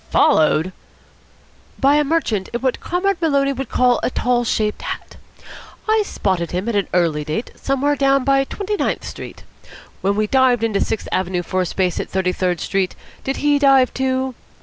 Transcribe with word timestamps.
"Followed!" 0.09 0.73
"By 1.79 1.97
a 1.97 2.03
merchant 2.03 2.47
in 2.55 2.61
what 2.61 2.79
Comrade 2.79 3.21
Maloney 3.21 3.53
would 3.53 3.69
call 3.69 3.99
a 4.01 4.09
tall 4.09 4.43
shaped 4.43 4.81
hat. 4.81 5.17
I 5.87 6.01
spotted 6.03 6.49
him 6.49 6.67
at 6.67 6.75
an 6.75 6.87
early 6.91 7.23
date, 7.23 7.51
somewhere 7.55 7.95
down 7.95 8.23
by 8.23 8.43
Twenty 8.45 8.77
ninth 8.77 9.05
Street. 9.05 9.43
When 10.01 10.15
we 10.15 10.25
dived 10.25 10.63
into 10.63 10.81
Sixth 10.81 11.07
Avenue 11.11 11.43
for 11.43 11.61
a 11.61 11.67
space 11.67 11.99
at 11.99 12.09
Thirty 12.09 12.31
third 12.33 12.59
Street, 12.59 12.95
did 13.23 13.37
he 13.45 13.59
dive, 13.59 13.93
too? 13.93 14.33